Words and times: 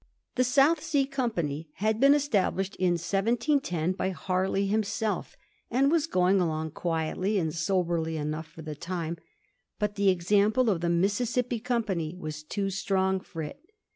The 0.33 0.43
South 0.43 0.81
Sea 0.81 1.05
Company 1.05 1.69
had 1.75 1.99
been 1.99 2.15
established 2.15 2.75
in 2.77 2.93
1710 2.93 3.91
by 3.91 4.09
Harley 4.09 4.65
himself, 4.65 5.37
and 5.69 5.91
was 5.91 6.07
going 6.07 6.41
along 6.41 6.71
quietly 6.71 7.37
and 7.37 7.53
soberly 7.53 8.17
enough 8.17 8.47
for 8.47 8.63
the 8.63 8.73
time; 8.73 9.17
but 9.77 9.93
the 9.97 10.09
example 10.09 10.71
of 10.71 10.81
the 10.81 10.89
Mississippi 10.89 11.59
Company 11.59 12.15
was 12.17 12.41
too 12.41 12.71
strong 12.71 13.19
for 13.19 13.43
it. 13.43 13.61